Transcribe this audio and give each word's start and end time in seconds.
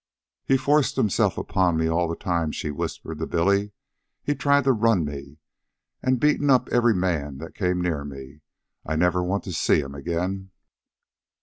"He's 0.43 0.59
forced 0.61 0.95
himself 0.95 1.37
upon 1.37 1.77
me 1.77 1.87
all 1.87 2.07
the 2.07 2.15
time," 2.15 2.51
she 2.51 2.71
whispered 2.71 3.19
to 3.19 3.27
Billy. 3.27 3.71
"He's 4.23 4.37
tried 4.37 4.63
to 4.63 4.71
run 4.71 5.05
me, 5.05 5.37
and 6.01 6.19
beaten 6.19 6.49
up 6.49 6.67
every 6.69 6.95
man 6.95 7.37
that 7.37 7.53
came 7.53 7.79
near 7.79 8.03
me. 8.03 8.41
I 8.83 8.95
never 8.95 9.23
want 9.23 9.43
to 9.43 9.53
see 9.53 9.79
him 9.79 9.93
again." 9.93 10.49